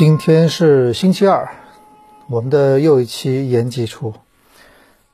[0.00, 1.50] 今天是星期二，
[2.26, 4.14] 我们的又一期延吉出。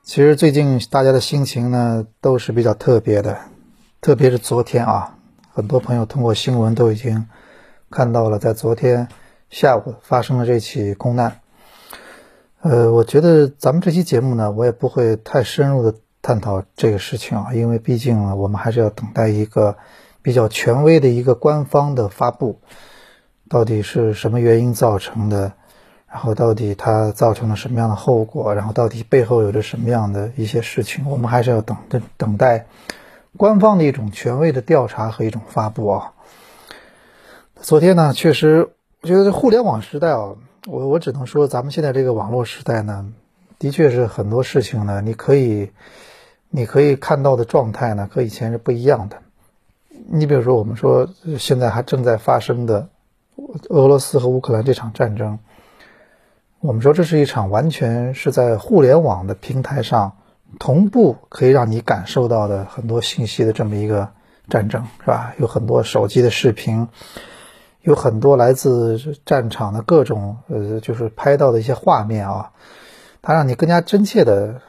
[0.05, 3.37] 其实最近大家的心情呢都是比较特别的，
[4.01, 5.19] 特别是昨天啊，
[5.53, 7.27] 很多朋友通过新闻都已经
[7.91, 9.09] 看到了，在昨天
[9.51, 11.41] 下午发生了这起空难。
[12.61, 19.79] 呃，我觉得咱们这期节目呢，我也不会太深入的探讨这个事情啊，因为毕竟呢，我们还是要等待一个
[20.23, 22.61] 比较权威的一个官方的发布。
[23.49, 25.53] 到底是什么原因造成的？
[26.09, 28.55] 然后到底它造成了什么样的后果？
[28.55, 31.05] 然后到底背后有着什么样的一些事情？
[31.11, 32.67] 我们还是要等等等待
[33.37, 36.13] 官方的一种权威的调查和一种发布啊。
[37.61, 38.71] 昨天呢，确实，
[39.03, 43.13] 我觉得互联网时代啊，我我只能说，咱们现在这个网络时代呢，
[43.59, 45.71] 的确是很多事情呢，你可以
[46.49, 49.19] 你可以看到的状态呢，和以前是不一样的。
[50.09, 52.89] 你比如说，我们说现在还正在发生的。
[53.69, 55.39] 俄罗斯和乌克兰这场战争，
[56.61, 60.17] 我们说这是一场完全是在互联网的平台上
[60.59, 64.09] 同步可以让你感受到的很多信息的这么一个
[64.49, 65.35] 战争，是吧？
[65.39, 66.89] 有很多手机的视频，
[67.83, 72.53] 有很多来自战场的各种呃，就是拍到的一些画面啊，
[73.21, 74.63] 它让你更加真切的。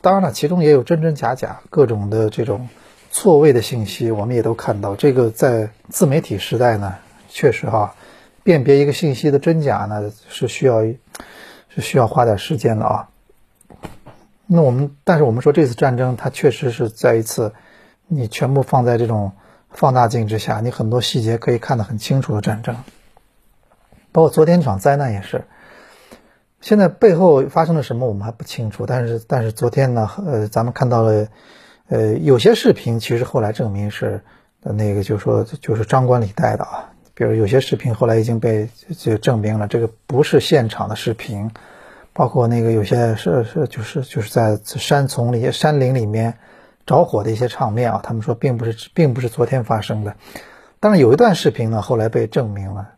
[0.00, 2.68] 当然了，其中也有真真假假，各种的这种
[3.10, 4.96] 错位的信息，我们也都看到。
[4.96, 6.94] 这个在自媒体时代呢，
[7.28, 7.94] 确实哈。
[8.44, 13.08] 辨别一个信息的真假呢，是需要是需要花点时间的啊。
[14.46, 17.54] 那我们，但是我们说这次战争，它确实是在一次
[18.06, 19.32] 你全部放在这种
[19.70, 22.76] 放大镜之下，你很多细节可以看得很清楚的战争。
[24.12, 25.44] 包括昨天场灾难也是，
[26.60, 28.84] 现在背后发生了什么我们还不清楚。
[28.86, 31.26] 但是，但是昨天呢，呃，咱们看到了，
[31.88, 34.22] 呃，有些视频其实后来证明是
[34.60, 36.90] 那个，就说就是张冠李戴的啊。
[37.14, 41.50] 比如有些视频后来已经被就证明了，这个不是现场的视频，
[42.12, 46.38] 包括那个有些是是就是就是在山丛里、山林里面
[46.86, 50.16] 着火的一些场面啊，他们说并不是并不是昨天发生的。
[50.80, 52.90] 当然有一段视频呢，后来被证明了，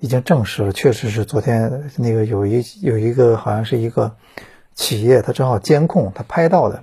[0.00, 4.16] 已经证实了，确实是昨天那个有一有一个好像是一个
[4.74, 6.82] 企业，他正好监控他拍到的，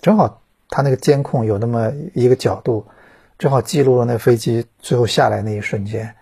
[0.00, 2.86] 正好他那个监控有那么一个角度，
[3.38, 6.14] 正好记录了那飞机最后下来那一瞬间。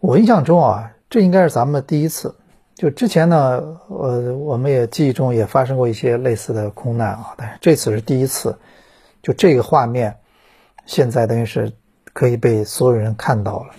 [0.00, 2.36] 我印象中啊，这应该是咱们第一次。
[2.76, 8.56] 就之前呢，呃，我们也记忆中也发生过一些类似的空难啊，但是这次是第一次。
[9.22, 10.18] 就这个画面，
[10.86, 11.72] 现在等于是
[12.12, 13.70] 可以被所有人看到了。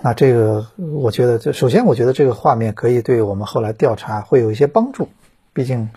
[0.00, 5.10] 那这个，我觉得，就首先我觉得这个画面可以对我们后来调查会有一些帮助。
[5.52, 5.90] 毕竟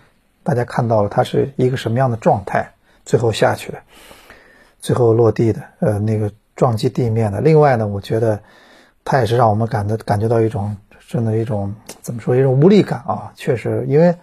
[0.44, 2.74] 大家看到了它是一个什么样的状态，
[3.06, 3.78] 最后下去的，
[4.82, 7.40] 最后落地的，呃，那个撞击地面的。
[7.40, 8.42] 另外呢，我觉得。
[9.06, 10.76] 它也是让我们感的感觉到一种
[11.08, 13.32] 真的一种怎么说一种无力感啊！
[13.36, 14.16] 确实，因为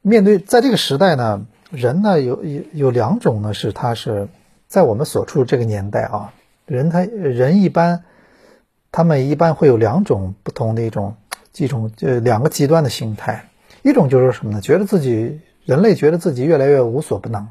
[0.00, 4.28] 面对在这个时代呢，人呢有有有两种呢，是他是
[4.68, 6.32] 在我们所处这个年代啊，
[6.66, 8.04] 人他人一般
[8.92, 11.16] 他们一般会有两种不同的一种
[11.56, 13.48] 一种呃两个极端的心态，
[13.82, 14.60] 一种就是什么呢？
[14.60, 17.48] 觉得自己人类觉得自己越来越无所不能，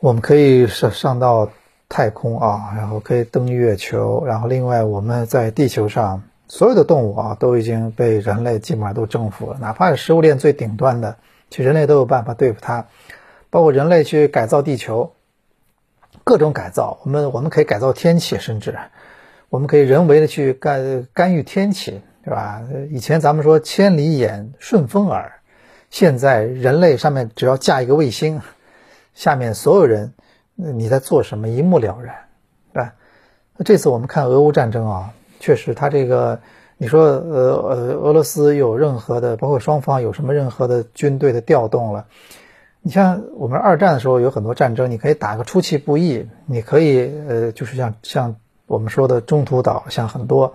[0.00, 1.48] 我们可以上上到。
[1.90, 11.16] 太空啊，然后可以登月球，然后另外我们在地球上所有的动物啊，都已经被人类基本上都征服了，哪怕是食物链最顶端的，
[11.50, 12.86] 其实人类都有办法对付它，
[13.50, 15.14] 包括人类去改造地球，
[16.22, 18.78] 各种改造，我们我们可以改造天气，甚至
[19.48, 22.62] 我们可以人为的去干干预天气，对吧？
[22.90, 25.40] 以前咱们说千里眼顺风耳，
[25.90, 28.42] 现在人类上面只要架一个卫星，
[29.12, 30.12] 下面所有人。
[30.74, 32.14] 你在做什么一目了然，
[32.72, 32.94] 对吧？
[33.56, 36.40] 那这次我们看俄乌战争啊，确实，他这个
[36.76, 42.06] 你说呃呃，俄罗斯有任何的，包括双方有什么任何的军队的调动了？
[42.82, 48.36] 你像我们二战的时候有很多战争，你可以打个出其不意，你可以呃，就是像像
[48.66, 50.54] 我们说的中途岛，像很多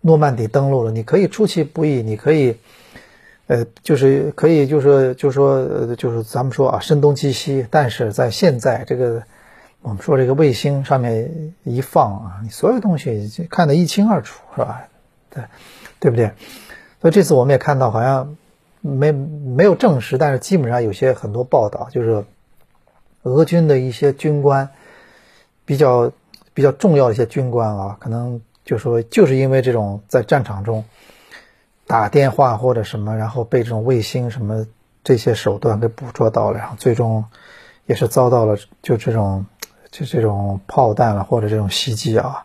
[0.00, 2.56] 诺曼底登陆了，你可以出其不意，你可以
[3.46, 9.22] 呃，就是可以就是就说，就是咱们说啊，声东击西，但是在现在这个。
[9.86, 14.82] 我们说这个卫星上面一放啊，你所有东西看得一清二楚，是吧？
[15.30, 15.44] 对，
[16.00, 16.32] 对不对？
[17.00, 18.36] 所以这次我们也看到，好像
[18.80, 22.24] 没没有证实，但是基本上有些很多报道，就是
[23.22, 24.70] 俄军的一些军官，
[25.64, 26.10] 比较
[26.52, 30.84] 比较重要的一些军官啊，可能就说就是因为这种在战场中
[31.86, 34.66] 打电话或者什么，然后被这种卫星什么
[35.04, 37.24] 这些手段给捕捉到了，然后最终
[37.84, 39.46] 也是遭到了就这种。
[39.90, 42.44] 就这种炮弹了，或者这种袭击啊，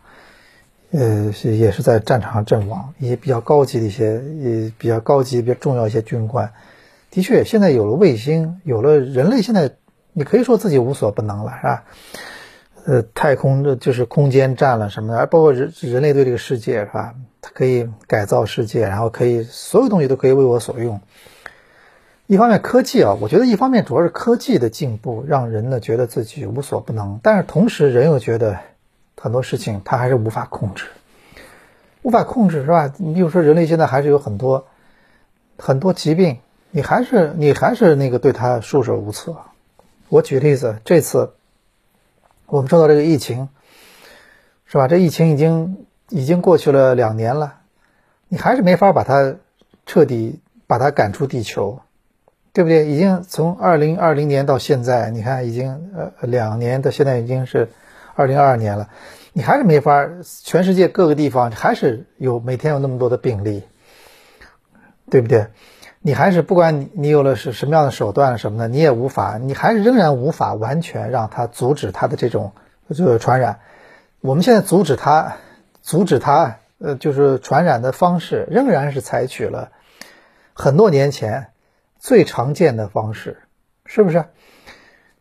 [0.92, 6.52] 呃，是也是在战场上阵亡，一些比较高级的一些，也比较高级、比较重要一些军官。
[7.10, 9.72] 的确，现在有了卫星，有了人类，现在
[10.14, 11.84] 你可以说自己无所不能了，是吧？
[12.86, 17.14] 呃，太空的就是空间站了什么的，而包括人人类对这个世界，是吧？
[17.42, 21.02] 它可以改造世界，然后可以所有东西都可以为我所用。
[22.32, 28.58] 一方面科技啊，我觉得一方面主要是科技的进步，让人呢觉得自己无所不能，但是同时人又觉得
[29.18, 30.86] 很多事情他还是无法控制，
[32.04, 32.94] 无法控制是吧？
[33.00, 34.66] 你比如说人类现在还是有很多
[35.58, 36.38] 很多疾病，
[36.70, 39.36] 你还是你还是那个对他束手无策。
[40.08, 41.34] 我举例子，这次
[42.46, 43.50] 我们说到这个疫情，
[44.68, 44.88] 是吧？
[44.88, 47.56] 这疫情已经已经过去了两年了，
[48.30, 49.36] 你还是没法把它
[49.86, 51.82] 彻底把它赶出地球。
[52.54, 52.86] 对不对？
[52.88, 57.70] 已经从二零二零年到现在，你看已经呃两年到现在已经是
[58.14, 58.90] 二零二二年了，
[59.32, 60.06] 你还是没法，
[60.44, 63.64] 全世界各个地方还是有每天有那么多的病例，
[65.10, 65.48] 对不对？
[66.02, 72.52] 你还是不管你你有了是什么样的手段什么的，你也无法，你还是仍然无法完全让它阻止它的这种
[72.94, 73.60] 这个传染。
[74.20, 75.38] 我们现在阻止它，
[75.82, 79.72] 阻止它呃就是传染的方式，仍然是采取了
[80.54, 81.48] 很多年前。
[82.02, 83.38] 最常见的方式，
[83.86, 84.26] 是不是？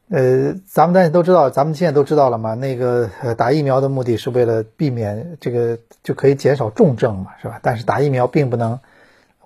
[0.08, 2.54] 呃，咱们大家都知道，咱们现在都知道了嘛。
[2.54, 7.60] 那个打疫苗的目的是为了避免这个，就可以减少重症嘛，是吧？
[7.62, 8.80] 但是打疫苗并不能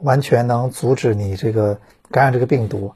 [0.00, 2.94] 完全能阻止你这个感染这个病毒。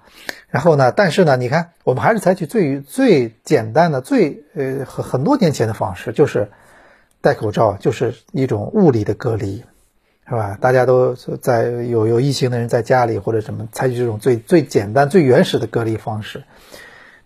[0.48, 6.50] 然后呢，但是呢，你看，我们还是采取最最简单的、最呃很很多年前的方式，就是
[7.20, 9.64] 戴口罩，就是一种物理的隔离。
[10.28, 10.58] 是吧？
[10.60, 16.44] 大家都在有有疫情的人在家里或者什么，采取这种最最简单、最原始的隔离方式。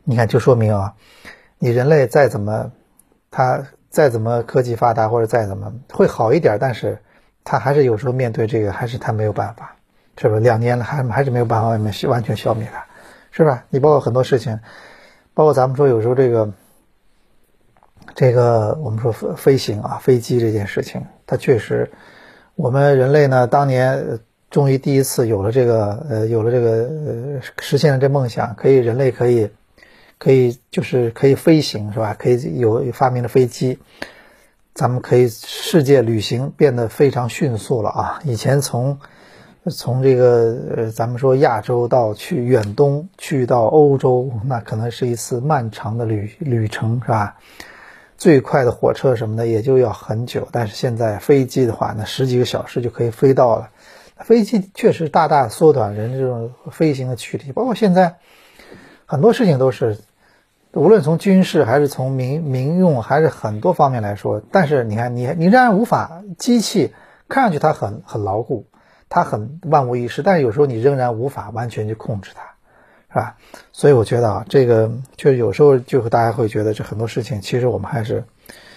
[0.04, 0.94] 你看，就说明啊，
[1.58, 2.70] 你人类再怎么，
[3.32, 7.00] 他再怎么科技发达或者再怎么会好一点，但是
[7.42, 9.74] 他还是有时候面对这个，还是他没有办法，
[10.16, 10.38] 是吧？
[10.38, 12.86] 两年了，还还是没有办法完完全消灭它，
[13.32, 13.64] 是吧？
[13.70, 14.60] 你包括很多事情，
[15.34, 16.52] 包括咱们说有时候这个
[18.14, 21.90] 这个我们说飞飞行啊，飞机这件事情，它确实。
[22.54, 24.20] 我们人类呢，当年
[24.50, 29.48] 终于第一次有了这个，呃，有了这个，呃，实现了这梦想，可以人类可以，
[30.18, 32.14] 可以就是可以飞行，是吧？
[32.18, 33.78] 可以有发明了飞机，
[34.74, 38.20] 咱们可以世界旅行变得非常迅速了啊！
[38.24, 38.98] 以前从
[39.70, 47.36] 从这个，呃，咱们说亚洲到去远东，去到欧洲，那可能是一次漫长的旅旅程，是吧？
[48.22, 53.70] 最快的火车什么的也就要很久，但是现在飞机的话，那十几个小时就可以飞到了。
[54.20, 58.18] 飞机确实大大缩短人这种飞行的距离，包括现在
[59.06, 59.98] 很多事情都是，
[60.72, 66.94] 无论从军事还是从民民用还是很多方面来说，但是你看你你仍然无法机器
[67.28, 68.66] 看上去它很很牢固，
[69.08, 72.51] 它很万无一失，但是有时候你仍然无法完全去控制它。
[73.12, 73.36] 是吧？
[73.72, 78.24] 所以我觉得啊，这个确实有时候就大家会觉得这很多事情，其实我们还是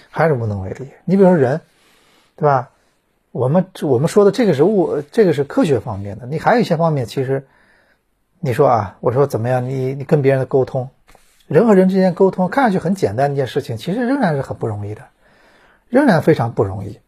[0.09, 0.89] 还是无能为力。
[1.05, 1.61] 你比如说人，
[2.35, 2.69] 对吧？
[3.31, 6.25] 我们我们说的这个是物，这个是科学方面的。
[6.25, 7.47] 你还有一些方面，其实
[8.39, 9.69] 你说啊，我说怎么样？
[9.69, 10.89] 你你跟别人的沟通，
[11.47, 15.03] 人和人之间沟通，看上去很简单的一件事情，其实仍然是很不容易的，
[15.87, 16.99] 仍然非常不容易。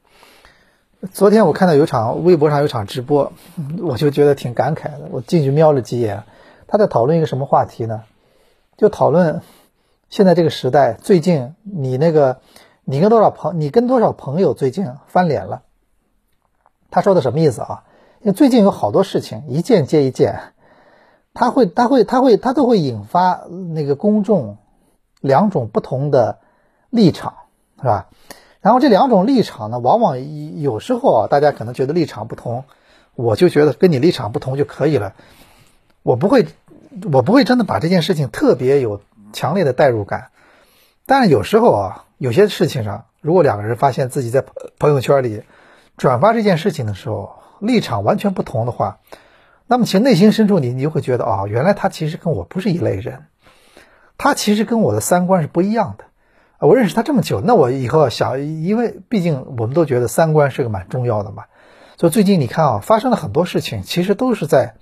[1.11, 3.33] 昨天我看到有场微博上有场直播，
[3.81, 5.07] 我就觉得挺感慨的。
[5.11, 6.23] 我进去瞄了几眼。
[6.67, 8.03] 他在讨论一个什么话题呢？
[8.75, 9.41] 就讨论
[10.09, 12.41] 现在这个时代，最近你那个
[12.83, 15.63] 你跟多少朋你跟多少朋友最近翻脸了？
[16.91, 17.83] 他说的什么意思啊？
[18.21, 20.39] 因为最近有好多事情，一件接一件，
[21.33, 24.57] 他会他会他会他都会引发那个公众
[25.21, 26.39] 两种不同的
[26.89, 27.33] 立场，
[27.77, 28.09] 是吧？
[28.61, 32.65] 然后这两种立场呢，往往有时候啊，大家可能觉得立场不同，
[33.15, 35.13] 我就觉得跟你立场不同就可以了。
[36.07, 36.47] 我不会，
[37.11, 39.01] 我不会真的把这件事情特别有
[39.33, 40.29] 强烈的代入感，
[41.05, 44.41] 但是有时候啊，有些事情上，如果两个人发现自己在
[44.79, 45.43] 朋友圈里
[45.97, 48.99] 转发这件事情的时候，立场完全不同的话，
[49.67, 53.25] 那么其实内心深处你你就会觉得啊，原来他其实跟我不是一类人，
[54.17, 56.05] 他其实跟我的三观是不一样的。
[56.65, 61.43] 我认识他这么久，那我以后想，因为毕竟我们都觉得三观是个蛮重要的嘛，
[61.97, 64.75] 所以最近你看啊，发生了很多事情，其实都是在。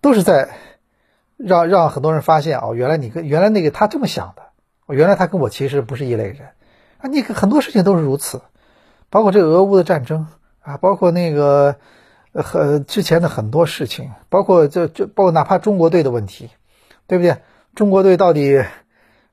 [0.00, 0.48] 都是在
[1.36, 4.42] 让让很多人发现哦，原来你跟原来那个他这么想的，
[4.94, 6.48] 原来他跟我其实不是一类人
[6.98, 7.08] 啊！
[7.08, 8.42] 你很多事情都是如此，
[9.08, 10.26] 包括这个俄乌的战争
[10.60, 11.76] 啊，包括那个
[12.34, 16.50] 和之前的很多事情，包括这这包括哪怕中国队的问题，
[17.06, 17.38] 对不对？
[17.74, 18.64] 中国队到底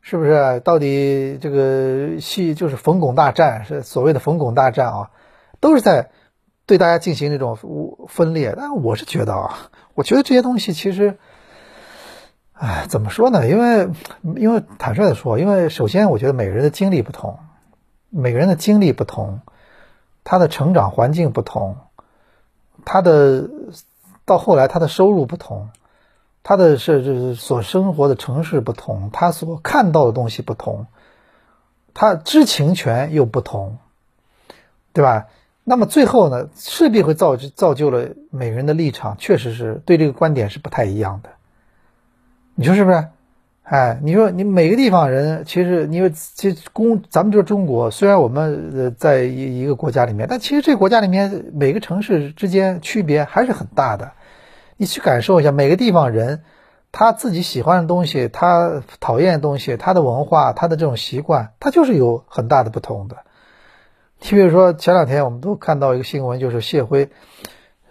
[0.01, 0.62] 是不是？
[0.62, 5.12] 到底这个系就是冯巩大战，是所谓的冯巩大战啊，
[5.59, 6.12] 都是在
[6.67, 7.57] 对大家进行这种
[8.07, 8.53] 分裂。
[8.55, 9.57] 但我是觉得啊，
[9.95, 11.17] 我觉得这些东西其实，
[12.53, 13.50] 哎，怎么说呢？
[13.50, 13.89] 因为
[14.36, 17.39] 因为坦率的说，因为首先我觉得每个人的经历不同，
[18.12, 19.39] 每个人的经历不同，
[20.24, 21.77] 他的成长环境不同，
[22.86, 23.50] 他的
[24.25, 25.69] 到后来他的收入不同。
[26.43, 30.88] 他的是是所生活的城市不同，他所看到的东西不同，
[31.93, 33.79] 他知情权又不同，
[34.93, 35.25] 对吧？
[35.69, 41.31] 那么最后呢，势必会造就造就了每个人的立场，确实是对这个观点是不太一样的。
[42.55, 43.05] 你说是不是？
[43.63, 54.13] 哎，你说你每个地方人，其实你说其实公，咱们就是中国，虽然我们呃在一一个国家里面，但其实这个国家里面每个城市之间区别还是很大的。
[54.77, 56.43] 你去感受一下每个地方人，
[56.93, 63.17] 他自己喜欢的东西，他讨厌的东西，他的文化，他的这种习惯，他就是有很大的不同的。
[64.19, 67.09] 你比如说前两天我们都看到一个新闻，就是谢辉，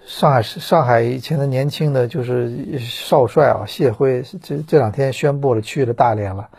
[0.07, 6.51] 上海上海以前的年轻的就是少帅啊，谢辉这这两天宣布了去了大连了。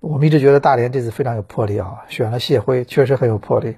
[0.00, 3.76] 我们一直觉得大连这次非常有魄力啊，选了谢辉，确实很有魄力。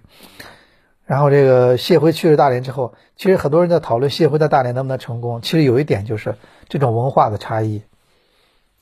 [1.04, 5.40] 然后这个谢辉去了大连之后，其实很多人在讨论谢辉在大连能不能成功。
[5.40, 6.34] 其实有一点就是
[6.68, 7.82] 这种文化的差异，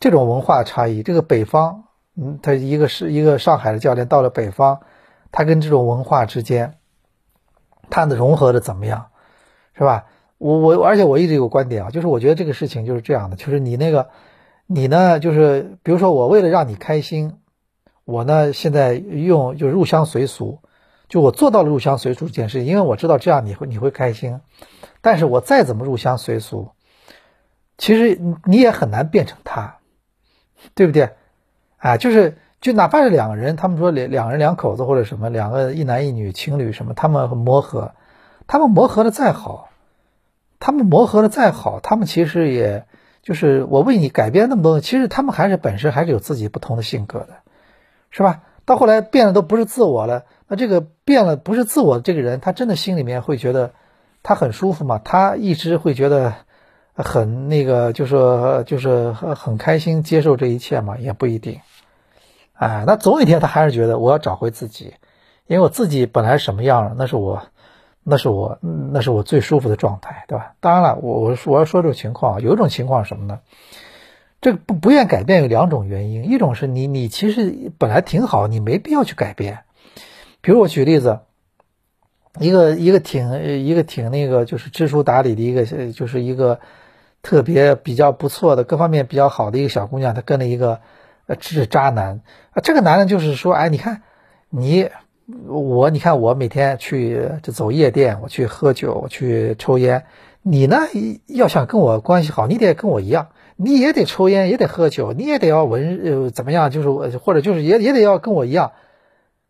[0.01, 1.85] 这种文化差异，这个北方，
[2.17, 4.81] 嗯，他一个是一个上海的教练到了北方，
[5.37, 6.75] 他跟这种文化之间，
[7.91, 9.07] 他的融合的怎么样，
[9.77, 10.07] 是吧？
[10.39, 14.11] 我我而且我一直有个观点啊，就是我觉得这个事情就是这样的，就是你那个
[14.67, 17.41] 你呢，就是比如说我为了让你开心，
[18.05, 20.61] 我呢现在用就入乡随俗。
[21.09, 24.41] 就我做到了入乡随俗这件事，因为我知道这样你会你会开心，
[25.01, 26.71] 但是我再怎么入乡随俗，
[27.77, 29.79] 其实你也很难变成他，
[30.75, 31.11] 对不对？
[31.77, 37.93] 啊，就是就哪怕是两个人，他们说两两人两口子或者什么两个一男一女情侣什么，他们磨合，
[38.47, 39.69] 他们磨合的再好，
[40.61, 42.87] 他们磨合的再好，他们其实也
[43.21, 47.35] 就是我为你改变那么多，其实他们还是本身还是有自己不同的性格的，
[48.11, 48.41] 是吧？
[48.65, 50.25] 到后来变了都不是自我了。
[50.49, 53.73] 那这个变了不是自我的这个人，他真的心里面会觉得
[54.23, 54.99] 他很舒服吗？
[55.05, 56.33] 他一直会觉得
[56.95, 60.97] 很那个，就是就是很开心接受这一切吗？
[60.97, 61.61] 也不一定。
[62.55, 64.95] 哎，那总有一天他还是觉得我要找回自己，
[65.47, 67.43] 因为我自己本来什么样，那是我，
[68.03, 70.55] 那是我，那是我最舒服的状态，对吧？
[70.61, 73.41] 当然了，我我我要说这种情况，有一种情况什么呢？
[74.41, 79.61] 这个不不愿改变有两种原因，一种是你你其实本来挺好，你没必要去改变。
[80.41, 81.21] 比如我举例子，
[82.39, 86.61] 一个一个挺一个挺那个就是知书达理的一个就是一个
[87.23, 90.81] 特别比较不错的各方面比较好的一个小姑娘，她跟了一个
[91.27, 92.61] 呃是渣男啊。
[92.63, 94.03] 这个男的就是说，哎，你看
[94.51, 94.91] 你
[95.49, 100.05] 我你看我每天去这走夜店，我去喝酒，我去抽烟。
[100.43, 100.79] 你呢
[101.27, 108.73] 要想跟我关系好，你得跟我一样，你也得抽烟，也得喝酒，你也得要文呃怎么样，就是或者就是也也得要跟我一样，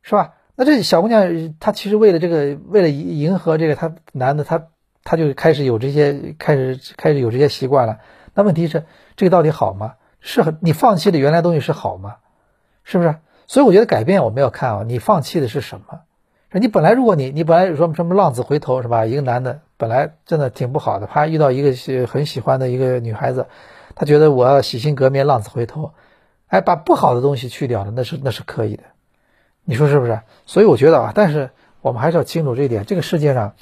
[0.03, 0.35] 是吧？
[0.57, 4.69] 那这小姑娘，她其实为了这个，为了迎合这个她男的，她
[5.03, 7.99] 她就开始有这些，开始开始有这些习惯了。
[8.33, 8.85] 那问题是，
[9.17, 9.95] 这个到底好吗？
[10.27, 12.17] 是很你放弃的原来东西是好吗？
[12.83, 13.15] 是不是？
[13.47, 16.01] 所以我觉得改变我们要看啊，你放弃的是什么？
[16.59, 19.05] 你本来如果你你本来说什么浪子回头是吧？
[19.05, 23.47] 一个男的本来真的挺不好的，他遇到一个很喜欢的一个女孩子，
[23.95, 25.93] 他觉得我要洗心革面，浪子回头，
[26.47, 28.85] 哎，把不好的东西去掉了，那是那是可以的。
[29.65, 30.21] 你说是不是？
[30.47, 31.51] 所以我觉得啊，但是
[31.83, 33.55] 我们还是要清楚这一点：这个世界上，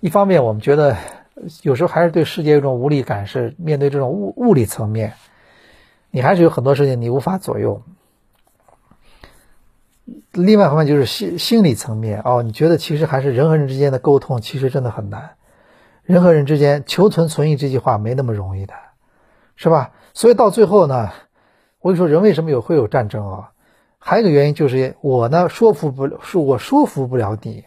[0.00, 0.96] 一方面我们觉得
[1.62, 5.14] 有时候还是对世界有种无力感，是面对这种物物理层面，
[6.10, 7.82] 你还是有很多事情你无法左右。
[10.32, 15.30] 另外一方面就是心心理层面哦，你觉得其实还是人和人之间的沟通其实真的很难，
[16.02, 18.74] 人和人之间求存存异这句话没那么容易的，
[19.56, 19.92] 是吧？
[20.14, 21.10] 所以到最后呢，
[21.80, 23.50] 我跟你说，人为什么有会有战争啊？
[23.98, 27.64] 还有一个原因就是我呢说服不了，是我说服不了你，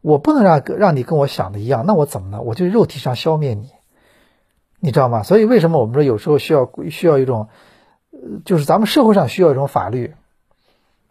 [0.00, 2.40] 我不能让让你跟我想的一样，那我怎么呢？
[2.40, 3.70] 我就肉体上消灭你，
[4.86, 5.24] 你知道吗？
[5.24, 7.48] 所以为什么我们说有时候需要需要一种，
[8.44, 10.14] 就是咱们社会上需要一种法律，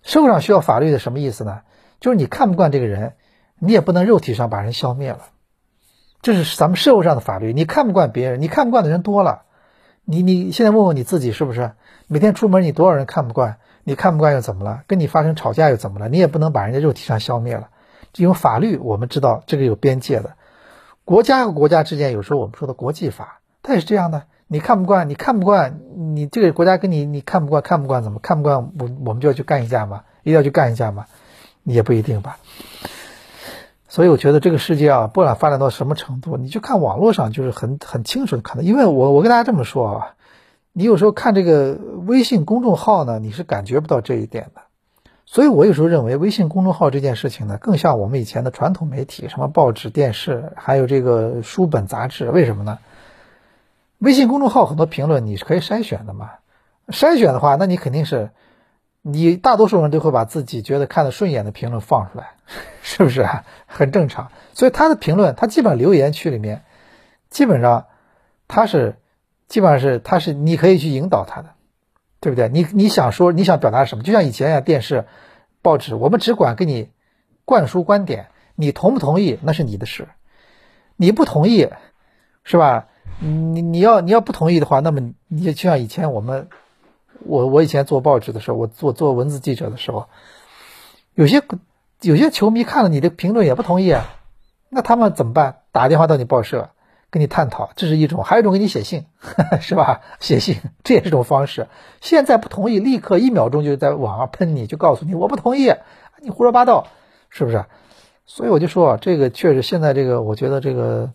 [0.02, 1.60] 社会上需要法律的什么意思呢？
[2.00, 3.16] 就是你看不惯这个人，
[3.60, 5.20] 你也不能肉体上把人消灭了，
[6.22, 7.52] 这是咱们社会上的法律。
[7.52, 9.42] 你看不惯别人，你看不惯的人多了，
[10.06, 11.72] 你你现在问问你自己是不是？
[12.08, 13.58] 每天出门你多少人看不惯？
[13.84, 14.84] 你看不惯又怎么了？
[14.88, 16.08] 跟你发生吵架又怎么了？
[16.08, 17.72] 你也不能把人家肉体上消灭了。
[18.16, 20.38] 因为法律我们知道这个有边界的，
[21.04, 24.24] 国家和国家之间有时候我们说的国际法，它也是这样的。
[24.48, 25.80] 你看不惯，你看不惯，
[26.14, 30.04] 你这个国家跟你你看不惯看不惯怎么看不惯我我们就要去干一架吗？
[30.22, 31.08] 一定要去干一架吗？
[31.64, 32.38] 也不一定吧。
[33.88, 38.62] 所以我觉得这个世界啊，不管发展到什么程度，你就看网络上就是很很清楚的看到。
[38.62, 40.14] 因为我我跟大家这么说啊，
[40.74, 44.62] 你有时候看这个微信公众号呢，你是感觉不到这一点的。
[45.26, 52.30] 所以我有时候认为微信公众号这件事情呢，更像我们以前的传统媒体，什么报纸、电视，还有这个书本、杂志。
[52.30, 52.78] 为什么呢？
[54.00, 56.32] 微信公众号很多评论你是可以筛选的嘛？
[56.90, 58.32] 筛选的话，那你肯定是。
[59.08, 62.32] 你大多数人都会把自己觉得看得顺眼的评论放出来，
[62.82, 63.46] 是不是啊？
[63.68, 64.32] 很正常。
[64.54, 66.64] 所以他的评论，他基本留言区里面，
[67.30, 67.86] 基本上
[68.48, 68.96] 他是，
[69.48, 71.52] 基本上是他是你可以去引导他的，
[72.20, 72.50] 对不对？
[72.50, 74.04] 你你想说你想表达什么？
[74.04, 75.06] 就像以前呀，电视、
[75.62, 76.90] 报纸，我们只管给你
[77.46, 80.08] 灌输观点，你同不同意那是你的事，
[80.96, 81.70] 你不同意，
[82.44, 82.88] 是吧？
[83.20, 86.48] 你你要你要不同意的话，那么你就像以前我们。
[87.28, 90.10] 我我以前做报纸的时候，我做做文字记者的时候，
[91.16, 91.42] 有些
[92.02, 94.06] 有些球迷看了你的评论也不同意啊，
[94.70, 95.62] 那他们怎么办？
[95.72, 96.70] 打电话到你报社
[97.10, 99.06] 跟你探讨，这是一种；还有一种给你写信，
[99.60, 100.02] 是吧？
[100.20, 101.68] 写信这也是一种方式。
[102.00, 105.74] 现在不同意，立刻一秒钟就在网上喷你，就告诉你我不同意，
[106.22, 106.86] 你胡说八道，
[107.30, 107.66] 是不是？
[108.28, 111.10] 所以我就说啊，这个确实现在这个，我觉得这个。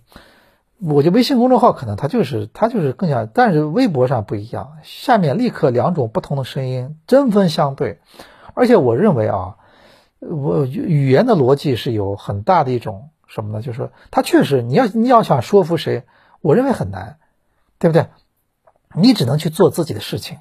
[0.83, 4.79] 我觉得微信公众号可能它就是它就是更像，但是微博上不一样。
[4.83, 8.01] 下面立刻两种不同的声音针锋相对，
[8.55, 9.57] 而且我认为啊，
[10.21, 13.63] 我语言的逻辑是有很大的一种什么呢？
[13.63, 16.05] 就是说它确实你要你要想说服谁，
[16.41, 17.19] 我认为很难，
[17.79, 18.07] 对不对？
[18.95, 20.39] 你只能去做自己的事情。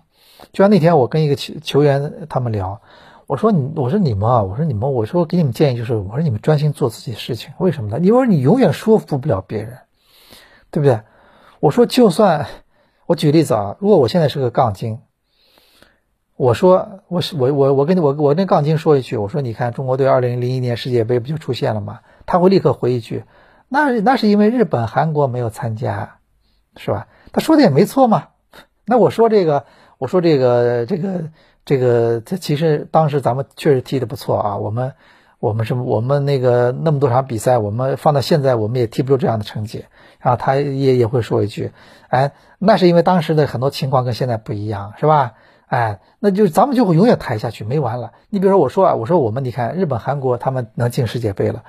[0.54, 2.82] 就像那天我跟一个球球员他们聊，
[3.28, 7.99] 我说你我说你们啊，我说你们我说给你们建议就是我说你们专心做自己的事情，为什么呢？
[7.99, 9.80] 因为你永远说服不了别人。
[10.71, 11.01] 对不对？
[11.60, 12.47] 我说，就算
[13.05, 14.99] 我举例子啊，如果我现在是个杠精，
[16.36, 21.99] 我说我是我我我跟我我跟杠精说一句，我说你看中国队二零零一年世界杯不就出现了吗？
[22.25, 23.25] 他会立刻回一句，
[23.67, 26.19] 那那是因为日本韩国没有参加，
[26.77, 27.08] 是吧？
[27.34, 28.29] 他说的也没错嘛。
[28.86, 29.65] 那我说这个，
[29.97, 31.23] 我说这个这个
[31.65, 34.93] 这个，这其实当时咱们确实踢的不错啊，我们
[35.39, 39.86] 我们是我们那个那么多场比赛，我们放到现在我们也踢不出这样的成绩。
[40.19, 41.71] 然后他也也会说一句，
[42.10, 45.32] 哎，那是因为当时的很多情况跟现在不一样，是吧？
[45.67, 48.12] 哎，那就咱们就会永远抬下去，没完了。
[48.30, 51.63] 你比如说，我说啊，我说我们，你看日本、韩国他们能进世界杯了，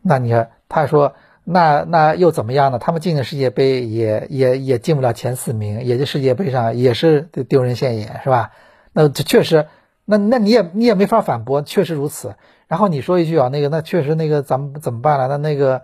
[0.00, 1.14] 那你看他说，
[1.44, 2.78] 那那又怎么样呢？
[2.78, 8.52] 他们进的世界杯也也也进不了前四名，也就世界杯上也是丢人现眼，是吧？
[8.94, 9.66] 那这确实，
[10.06, 12.34] 那那你也你也没法反驳，确实如此。
[12.68, 15.28] 然后你说一句啊，那个那确实那个咱们怎么办了？
[15.28, 15.82] 那那个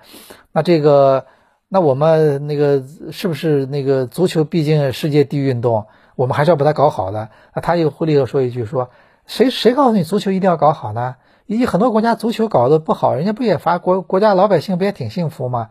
[0.52, 1.26] 那这个。
[1.72, 4.42] 那我们那个是不是那个足球？
[4.42, 7.28] 毕竟世界第一运动，我们还是要把它搞好的。
[7.54, 8.90] 那他又立刻说一句：说
[9.24, 11.14] 谁谁告诉你足球一定要搞好呢？
[11.46, 15.68] 以很多国家足球搞得不好，人家不也发国国家老百姓不也挺幸福吗？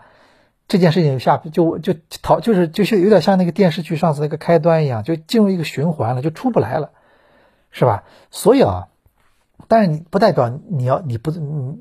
[0.70, 6.92] 这件事情下就就逃就是就是有点像那个电视剧上次那个开端一样，就进入一个循环了，就出不来了，
[7.72, 8.04] 是吧？
[8.32, 8.88] 所以啊，
[9.68, 11.80] 但是你不代表你要你不嗯，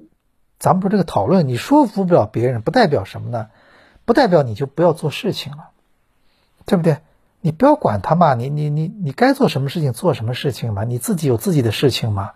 [0.58, 3.48] 咱们说这个讨论，你说服不了别人，不代表什么呢？
[4.04, 5.70] 不代表你就不要做事情了，
[6.66, 6.98] 对不对？
[7.40, 12.32] 你不要管他嘛，你你你你该做什么事情做什么事情嘛，你自己有自己的事情嘛。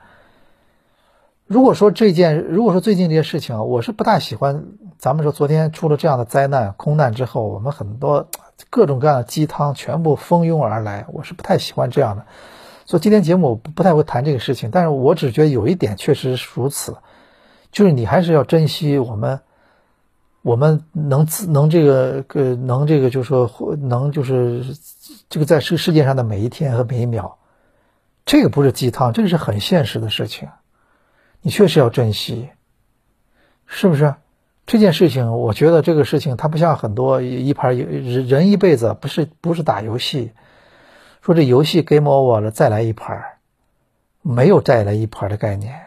[1.46, 4.64] 如果说这件，如果说最近这些事情，我是不大喜欢。
[4.98, 8.28] 咱们说昨天出了这样的灾难空难之后，我们很多
[8.70, 12.24] 各种各样的鸡汤全部蜂拥而来，我是不太喜欢这样的。
[12.87, 16.97] 所以今天节目我不太会谈这个事情，但是我只觉得有一点确实如此，
[17.71, 19.40] 就是你还是要珍惜我们。
[20.45, 24.77] 我们能自能这个呃能这个就是说能就是
[25.29, 27.38] 这个在世世界上的每一天和每一秒，
[28.27, 30.49] 这个不是鸡汤，这个是很现实的事情，
[31.42, 32.49] 你确实要珍惜，
[33.66, 34.16] 是不是？
[34.66, 40.33] 这件事情，我觉得这个事情它不像很多一盘人人一辈子不是不是打游戏，
[41.22, 43.22] 说这游戏 game over 了再来一盘，
[44.22, 45.80] 没有再来一盘的概念。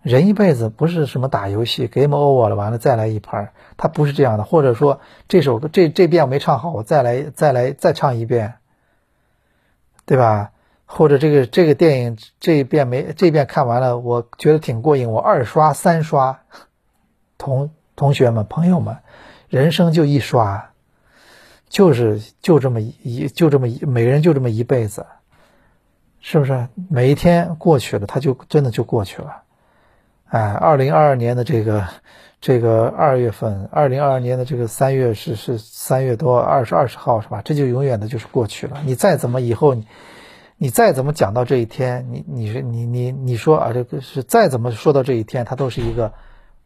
[0.00, 4.44] 人一辈子不是什么打游戏 game over 了，完了再来一盘，他不是这样的。
[4.44, 8.54] 或者说这首歌这这遍我没唱好，我再来再来再唱一遍，
[10.06, 10.52] 对吧？
[10.86, 16.40] 或者这个这个电影这一遍没这遍看完了，我觉得挺过瘾，我二刷三刷。
[17.38, 18.98] 同同学们朋友们，
[19.48, 20.69] 人生就一刷，
[21.70, 25.06] 就是就这么一就这么一每个人就这么一辈子，
[26.20, 26.68] 是不是？
[26.90, 29.44] 每一天过去了，他就真的就过去了。
[30.26, 31.86] 哎，二零二二年的这个
[32.40, 37.40] 这个二月份，二零二二年的这个三月是是三月多二十二十号是吧？
[37.44, 38.82] 这就永远的就是过去了。
[38.84, 39.86] 你再怎么以后你
[40.56, 46.12] 你再怎么讲到这一天，你你是你你你说啊，这个是再怎么说到这一天，它都是一个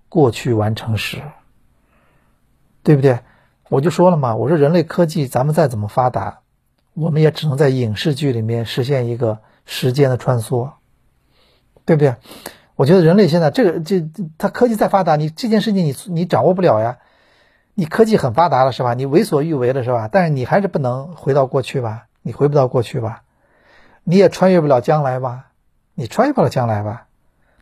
[0.08, 1.22] 过去完成时，
[2.82, 3.18] 对不对？
[3.68, 6.40] 我就说了嘛，我说人类科技咱们再怎么发达，
[6.94, 10.70] 我们也只能在影视剧里面实现一个时间的穿梭，
[11.84, 12.14] 对不对？
[12.76, 14.04] 我觉得人类现在这个这
[14.36, 16.98] 它科技再发达，你这件事情你你掌握不了呀。
[17.76, 18.94] 你科技很发达了是吧？
[18.94, 20.08] 你为所欲为了是吧？
[20.10, 22.06] 但是你还是不能回到过去吧？
[22.22, 23.22] 你回不到过去吧？
[24.04, 25.46] 你也穿越不了将来吧？
[25.94, 27.06] 你穿越不了将来吧？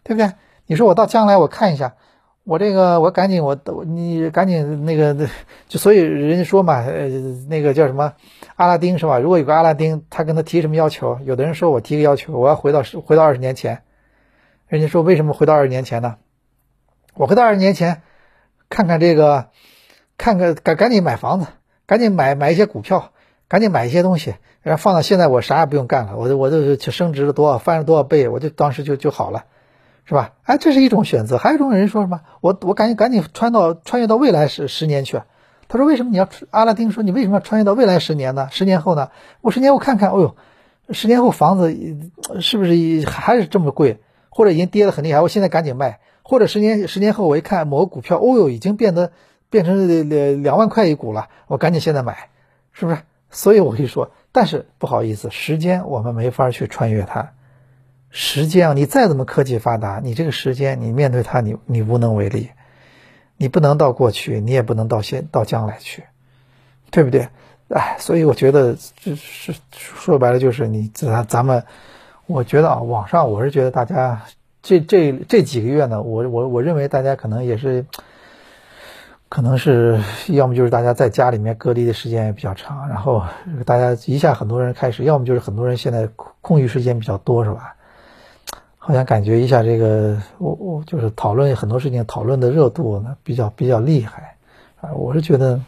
[0.02, 0.32] 对不对？
[0.66, 1.94] 你说我到将来我看一下，
[2.44, 5.28] 我这个我赶紧我你赶紧那个
[5.68, 7.08] 就所以人家说嘛，呃
[7.48, 8.14] 那个叫什么
[8.56, 9.18] 阿拉丁是吧？
[9.18, 11.18] 如果有个阿拉丁，他跟他提什么要求？
[11.24, 13.82] 有的人说我提个要求，我要回到回到二十年前。
[14.66, 16.16] 人家说为什么回到二十年前呢？
[17.14, 18.02] 我回到二十年前，
[18.70, 19.50] 看看这个，
[20.16, 21.46] 看看赶赶紧买房子，
[21.86, 23.12] 赶紧买买一些股票，
[23.48, 29.44] 赶紧买一些东西，然后放到现在我啥也不用干了，我就我就去升值了多少，翻了多少倍，我就当时就就好了，
[30.04, 30.32] 是吧？
[30.42, 31.38] 哎，这是一种选择。
[31.38, 32.20] 还有一种人说什么？
[32.40, 35.20] 我我赶紧赶紧穿到穿越到未来十十年去。
[35.68, 38.48] 他说为什么你要阿拉丁说你为什么要穿越到未来十年呢？
[38.50, 39.10] 十年后呢？
[39.40, 40.36] 我十年后看看，哦呦，
[40.92, 41.74] 十年后房子
[42.40, 44.00] 是不是还是这么贵？
[44.28, 49.12] 或者已经跌得很厉害，我现在赶紧卖；或者十年十年后我一看某个股票，哦哟，已经变得
[49.50, 52.28] 变成两两万块一股了，我赶紧现在买，
[52.72, 52.98] 是不是？
[53.30, 57.32] 所以我跟你说，但是不好意思，时间我们没法去穿越它。
[58.12, 62.50] 时间啊，你再怎么科技发达，你这个时间你面对它，你你无能为力，
[63.36, 66.04] 你不能到过去，你也不能到现到将来去，
[66.92, 67.28] 对不对？
[67.68, 71.64] 哎，所以我觉得这是说白了就是你咱咱们。
[72.26, 74.22] 我觉得啊，网上我是觉得大家
[74.62, 77.84] 这这这几个月呢，我我我认为大家可能也是，
[79.28, 83.24] 可能是要么就是大家在家里面隔离的时间也比较长，然后
[83.66, 86.08] 大家一下很多人开始，要么就是很多人现在
[86.40, 87.74] 空余时间比较多，是吧？
[88.84, 94.38] 好像感觉一下这个我我就是讨论很多事情，讨论的热度呢比较比较厉害
[94.80, 94.90] 啊。
[94.94, 95.60] 我是觉得，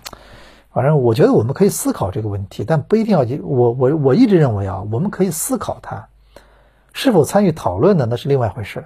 [0.73, 6.09] 反正我觉得我们可以思考这个问题，但不一定要我我我一直认为啊，我们可以思考它。
[6.93, 8.07] 是否参与讨论的？
[8.07, 8.85] 那是另外一回事。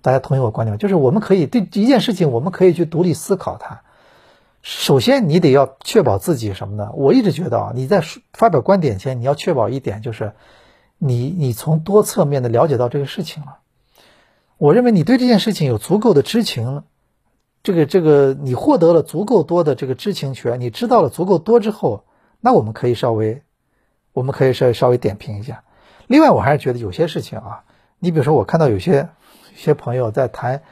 [0.00, 0.76] 大家同意我观点吗？
[0.76, 3.80] 就是我们可以对一件事情，我们可以去独立思考它。
[4.62, 6.92] 首先，你得要确保自己什么呢？
[6.94, 8.00] 我一直觉得啊，你在
[8.32, 10.34] 发表观点前，你要确保一点，就是
[11.06, 13.58] 你你从多侧面的了解到这个事情了。
[14.56, 16.84] 我认为你对这件事情有足够的知情，
[17.62, 22.04] 这个这个你获得了足够多的这个知情权，你知道了足够多之后，
[22.40, 23.42] 那我们可以稍微，
[24.12, 25.64] 我们可以稍稍微点评一下。
[26.06, 27.64] 另外，我还是觉得有些事情啊，
[27.98, 29.08] 你比如说，我看到有些
[29.54, 30.62] 一些朋友在谈，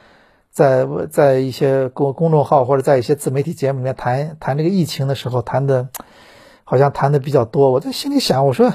[0.51, 5.89] 在在一些公公众号或者在一些自媒体节目里面谈谈这个疫情的时候，谈的，
[6.65, 7.71] 好像谈的比较多。
[7.71, 8.73] 我在心里想，我说，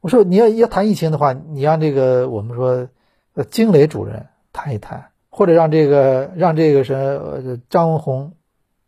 [0.00, 2.88] 我说你要要谈疫情的话，你让这个我们说，
[3.34, 8.34] 呃，惊雷主任谈一谈，或者让这个让这个是张文红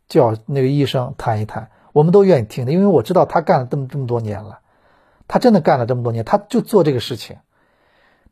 [0.09, 4.61] 叫那个医生谈一谈，我们都愿意听的，因为我知道他干了这么这么多年了。
[5.27, 7.37] 他真的干了这么多年，他就做这个事情。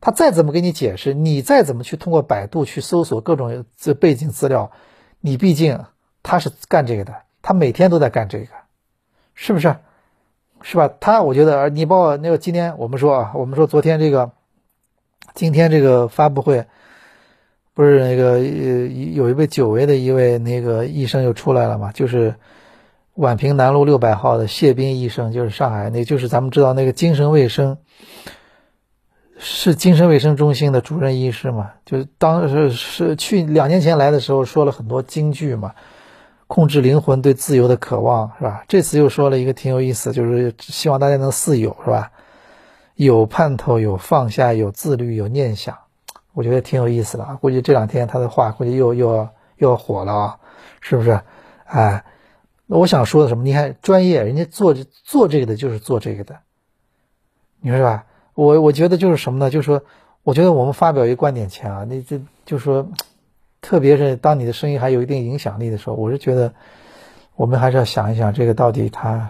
[0.01, 4.71] 他再怎么给你解释，你再怎么去通过百度去搜索各种这背景资料，
[5.19, 5.85] 你毕竟
[6.23, 8.47] 他是干这个的，他每天都在干这个，
[9.33, 9.75] 是不是？
[10.61, 10.89] 是吧？
[10.99, 14.31] 他我觉得，你包括那个今天我们说啊，我们说昨天这个，
[15.33, 16.65] 今天这个发布会，
[17.73, 22.35] 不是那个呃有一位久违的一位那个医生又出来了嘛，就是。
[23.15, 27.77] 宛平南路六百号的谢斌医生，就是上海那，就是咱们知道那个精神卫生，
[29.37, 31.71] 是精神卫生中心的主任医师嘛？
[31.85, 35.73] 就是当时是去两年前来的时候说了很多金句嘛，
[36.49, 38.65] 控制灵魂对自由的渴望是吧？
[38.67, 42.11] 这次又说了一个挺有意思，就是希望大家能似有是吧？
[42.95, 45.77] 有盼头，有放下，有自律，有念想，
[46.33, 47.35] 我觉得挺有意思的啊。
[47.35, 50.37] 估计这两天他的话估计又又要又要火了啊，
[50.81, 51.21] 是不是？
[51.65, 52.03] 哎。
[52.71, 53.43] 那我想说的什么？
[53.43, 56.35] 你看，专业人家做做这个的，就是做这个的，
[57.61, 58.05] 你说是吧？
[58.35, 59.49] 我我觉得就是什么呢？
[59.49, 59.81] 就是说，
[60.21, 62.87] 我觉得我们发表一个观点前啊，那这就说，
[63.61, 66.53] 特别是当你的声音还有一定影响力的时候，我是觉得，
[67.35, 69.29] 我们还是要想一想，这个到底他，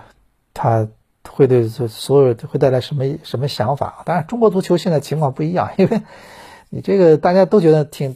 [0.54, 0.88] 他
[1.30, 4.04] 会对所所有会带来什么什么想法？
[4.06, 6.02] 当然，中国足球现在情况不一样， 因为
[6.70, 8.16] 你这个大家都觉得挺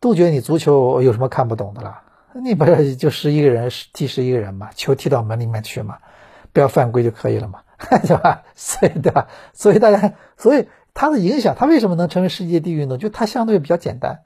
[0.00, 2.00] 都觉得你足球有什么看不懂的了。
[2.42, 5.98] 你不是就十一个人踢十一个人嘛，球踢到门里面去嘛，
[6.52, 7.60] 不要犯规就可以了嘛，
[8.06, 8.42] 对吧？
[8.54, 9.26] 所以对吧？
[9.52, 12.96] 所以大家，所以它的影响，它为什么能成为世界第一运动？
[12.96, 14.20] 就它相对比较简单，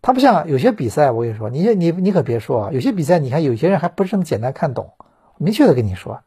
[0.00, 4.92] 它不像有些比赛，我跟你说，你你你可别说啊，有些比赛你看有些人还不是这么简单看懂。
[5.36, 6.20] 明确的跟你说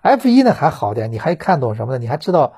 [0.00, 1.98] ，F 一呢还好点，你还看懂什么呢？
[1.98, 2.54] 你还知道，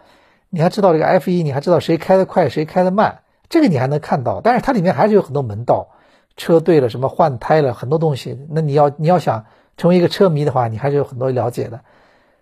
[0.50, 4.40] 你还知道这个 F 一，你还知道谁开的快，谁开的慢，这个你还能看到。
[4.40, 5.88] 但是它里面还是有很多门道，
[6.36, 8.46] 车对了，什么换胎了，很多东西。
[8.50, 11.80] 那你要你要想成为一个车迷的话，你还是有很多了解的。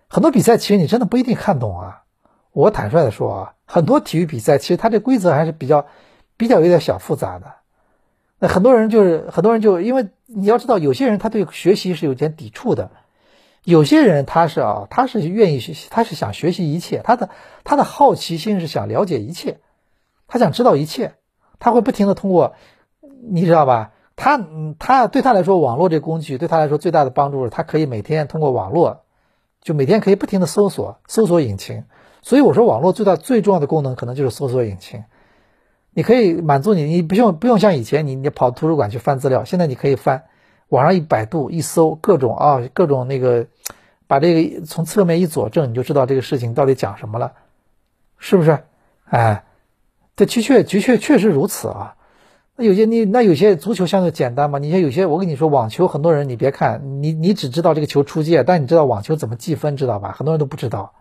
[0.07, 2.03] 很多比赛其实你真的不一定看懂啊。
[2.51, 5.87] 我坦率的说啊，很多体育比赛其实它这规则还是比较
[6.37, 7.53] 比较有点小复杂的。
[8.43, 12.91] 那很多人就是很多人就因为你要知道，有些人他对学习是有点抵触的。
[13.63, 17.29] 有些人他是啊，他是愿意学习，他是想学习一切，他的
[17.63, 19.61] 他的好奇心是想了解一切，
[20.27, 21.13] 他想知道一切，
[21.57, 22.55] 他会不停的通过，
[23.29, 23.93] 你知道吧？
[24.17, 24.45] 他
[24.77, 29.03] 他对他来说，网络这工具对他来说最大的帮助是，他可以每天通过网络，
[29.61, 31.85] 就每天可以不停的搜索搜索引擎。
[32.21, 35.05] 所以我说，网络最大最重要的功能可能就是搜索引擎。
[35.93, 40.23] 你可以满足你，你不用不用像以前你你跑图书馆去翻资料，现在你可以翻。
[40.69, 43.45] 网上一百度一搜，各种啊，各种那个，
[44.07, 47.33] 把这个从侧面一佐证，你就知道这个事情到底讲什么了，
[48.17, 48.63] 是不是？
[49.05, 49.43] 哎，
[50.15, 51.95] 这的确的确确实如此啊。
[52.55, 54.57] 那有些你那有些足球相对简单嘛？
[54.57, 60.11] 你像有些我跟你说网球，很多人你别看你你只知道这个球出界，但你知道网球怎么计分，知道吧？
[60.11, 60.93] 很多人都不知道，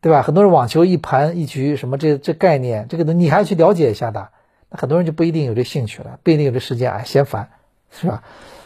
[0.00, 0.22] 对吧？
[0.22, 4.28] 很多人网球一盘一局什么这这概念，这个你还要去了解一下的。
[4.70, 7.48] 那很多人就不一定有这兴趣了，不一定有这时间，哎，嫌烦，
[7.90, 8.22] 是吧？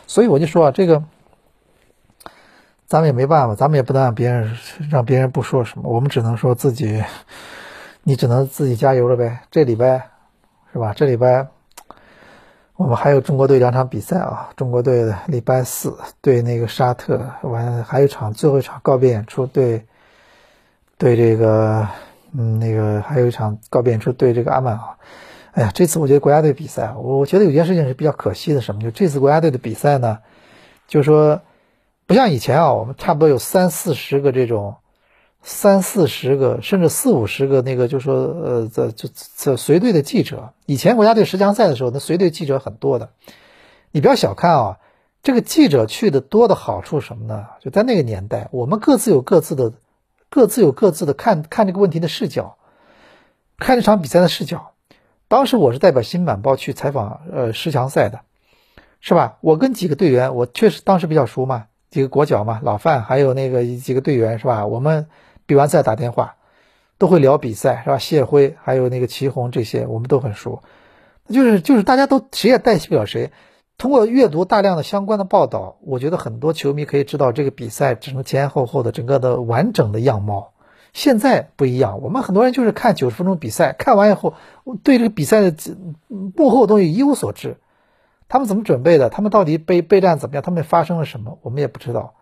[0.06, 1.04] 所以我就说啊，这个
[2.86, 4.56] 咱们也没办法，咱们也不能让别人
[4.90, 7.02] 让别人不说什么，我们只能说自己，
[8.02, 9.42] 你只能自己加油了呗。
[9.50, 10.10] 这礼拜
[10.72, 10.92] 是吧？
[10.94, 11.48] 这礼拜
[12.76, 19.86] 我们还有中国队两场比赛啊，中国队的礼拜四对那个沙特，完还有一场最后一场告别演出对
[21.02, 21.88] 对这个
[22.32, 24.98] 嗯那个还有一场告别演出对这个阿曼啊。
[25.50, 28.80] 哎呀，这次我觉得国家队比赛，我觉得有件事情是比较可惜的，什么？
[28.82, 30.20] 就这次国家队的比赛呢，
[30.86, 31.40] 就是说，
[32.06, 34.76] 不像以前啊，我们差不多有三四十个这种，
[35.42, 40.52] 三四十个甚至四五十个那个，就说呃，这这这随队的记者。
[40.66, 43.10] 以前国家队十强赛的时候，那随队记者很多的。
[43.90, 44.78] 你不要小看啊，
[45.24, 47.46] 这个记者去的多的好处什么呢？
[47.60, 49.72] 就在那个年代，我们各自有各自的，
[50.32, 52.56] 各自有各自的看看这个问题的视角，
[53.58, 54.72] 看这场比赛的视角。
[55.28, 58.20] 当时我是代表新晚报去采访，呃，十强赛的，
[59.02, 59.36] 是吧？
[59.42, 64.66] 我跟几个队员，我确实当时比较熟嘛，几个国脚嘛，老范，还有那个几个队员，是吧？
[64.66, 65.06] 我们
[65.44, 66.36] 比完赛打电话，
[66.96, 67.98] 都会聊比赛，是吧？
[67.98, 70.62] 谢辉还有那个齐红这些，我们都很熟。
[71.28, 73.30] 就是就是大家都谁也代替不了谁。
[73.82, 80.52] 通过阅读大量的相关的报道，我觉得很多球迷可以知道这个比赛整个前前后后的整个的完整的样貌。
[80.92, 84.34] 现在不一样，我们很多人就是看九十分钟比赛，看完以后
[84.84, 85.52] 对这个比赛的
[86.06, 87.56] 幕后东西一无所知。
[88.28, 89.10] 他们怎么准备的？
[89.10, 90.44] 他们到底备备战怎么样？
[90.44, 91.40] 他们发生了什么？
[91.42, 92.14] 我们也不知道。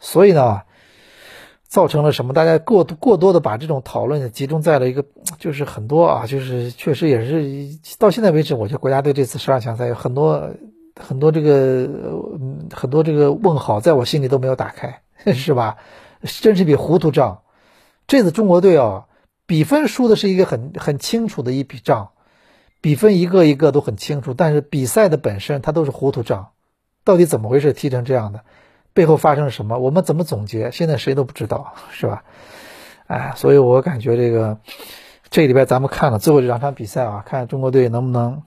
[0.00, 0.62] 所以呢，
[1.68, 2.34] 造成了什么？
[2.34, 5.04] 大家过过多的把这种讨论集中在了一个，
[5.38, 10.50] 就是很多啊，就是确实也是到现在为止，我觉得国家队这次十二强赛有很多
[10.98, 11.88] 很多这个
[12.72, 15.76] 很多这个问号，在我心里都没有打开， 是吧？
[16.22, 17.40] 真是笔糊涂账。
[18.06, 19.06] 这次中国队啊，
[19.46, 22.10] 比分输的是一个很很清楚的一笔账，
[22.80, 26.48] 比分一个一个都很清楚，但是比赛的本身它都是糊涂账，
[27.04, 28.40] 到底怎么回事踢成这样的，
[28.94, 29.78] 背后发生了什么？
[29.78, 30.70] 我们怎么总结？
[30.70, 32.24] 现在谁都不知道， 是吧？
[33.06, 34.58] 哎，所以我感觉这个
[35.30, 38.42] 这礼拜咱们看了最后这两场比赛啊，看中国队能不能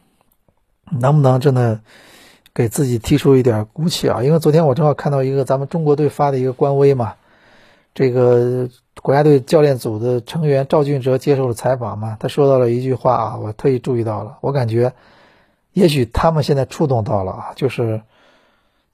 [0.92, 1.82] 能不能真的
[2.54, 4.24] 给自己提出一点骨气啊？
[4.24, 7.14] 因为昨天我正好看到一个咱们中国队发的一个官微嘛。
[7.94, 8.70] 这个
[9.02, 12.16] 国家队教练组的成员赵俊哲接受了采访嘛？
[12.22, 14.38] 他说到了一句话啊，我特意注意到了。
[14.40, 14.94] 我感觉，
[15.74, 18.02] 也许他们现在触动到了啊，就是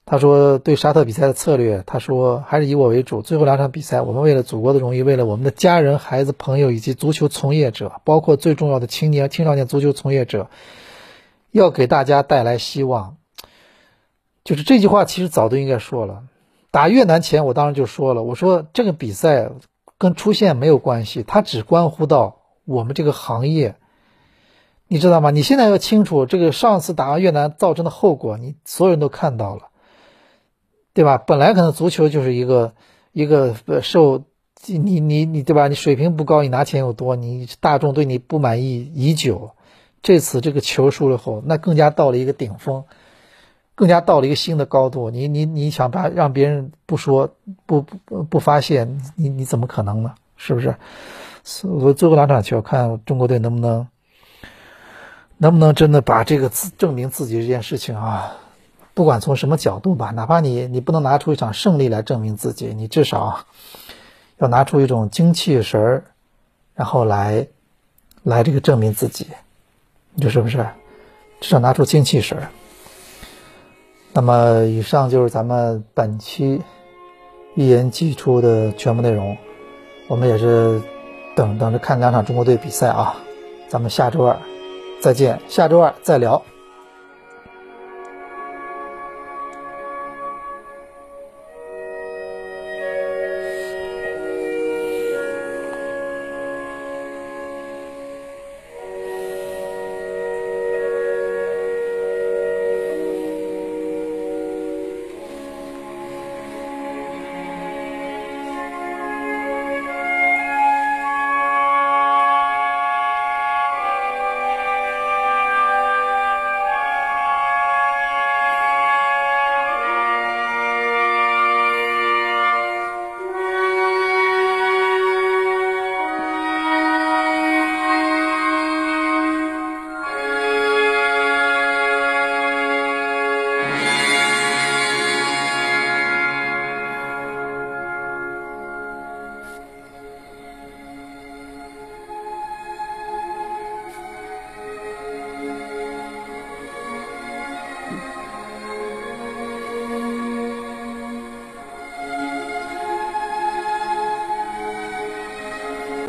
[0.04, 3.22] 他说对沙特比赛的策略，他说还是以我为主。
[3.22, 10.48] 最后两场比赛，我们为了祖国的荣誉，为了我们的家人、孩子、朋友以及足球从业者，包括最重要的青年、青少年足球从业者，
[11.52, 13.17] 要给大家带来希望。
[14.48, 16.22] 就是这句话，其实早都应该说了。
[16.70, 19.50] 打越南前，我当时就说了，我说这个比赛
[19.98, 23.76] 跟出线没有关系，它只关乎到我们这个行业，
[24.86, 25.30] 你知道吗？
[25.30, 29.64] 你现在要清楚这个上次打完越南造成的后果，你所有人都看到了，
[30.94, 31.18] 对吧？
[31.18, 32.72] 本来可能足球就是一个
[33.12, 34.22] 一个受
[34.64, 35.68] 你你你对吧？
[35.68, 39.50] 你水平不高，你拿钱又多，你大众对你不满意已久，
[40.00, 42.84] 这次这个球输了后，那更加到了一个顶峰。
[43.78, 50.14] 更加到了一个新的高度，你你你想把让别人不说不不不发现，你你怎么可能呢？
[50.36, 50.74] 是不是？
[51.62, 53.86] 我最后两场球看中国队能不能
[55.36, 58.38] 能不能真的把这个自证明自己这件事情啊，
[58.94, 63.44] 不管从什么角度吧，哪怕你你不能拿出一场胜利来证明自己，你至少
[64.38, 66.04] 要拿出一种精气神儿，
[66.74, 67.46] 然后来
[68.24, 69.28] 来这个证明自己，
[70.14, 70.66] 你说是不是？
[71.40, 72.50] 至少拿出精气神儿。
[74.12, 76.60] 那么，以上就是咱们本期
[77.54, 79.36] 一言既出的全部内容。
[80.08, 80.80] 我们也是
[81.36, 83.14] 等等着看两场中国队比赛啊！
[83.68, 84.36] 咱们下周二
[85.00, 86.42] 再见，下周二再聊。